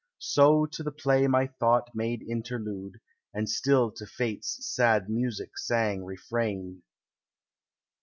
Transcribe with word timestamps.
So 0.17 0.65
to 0.65 0.81
the 0.81 0.91
play 0.91 1.27
my 1.27 1.45
thought 1.45 1.91
made 1.93 2.23
interlude, 2.23 2.99
And 3.35 3.47
still 3.47 3.91
to 3.91 4.07
fate's 4.07 4.57
sad 4.67 5.11
music 5.11 5.55
sang 5.59 6.03
refrain. 6.05 6.81